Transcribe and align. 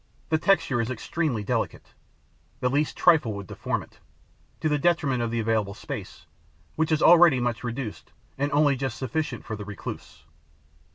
The 0.29 0.39
texture 0.39 0.81
is 0.81 0.89
extremely 0.89 1.43
delicate: 1.43 1.93
the 2.59 2.69
least 2.71 2.97
trifle 2.97 3.33
would 3.33 3.45
deform 3.45 3.83
it, 3.83 3.99
to 4.59 4.67
the 4.67 4.79
detriment 4.79 5.21
of 5.21 5.29
the 5.29 5.39
available 5.39 5.75
space, 5.75 6.25
which 6.75 6.91
is 6.91 7.03
already 7.03 7.39
much 7.39 7.63
reduced 7.63 8.11
and 8.35 8.51
only 8.51 8.75
just 8.75 8.97
sufficient 8.97 9.45
for 9.45 9.55
the 9.55 9.63
recluse. 9.63 10.25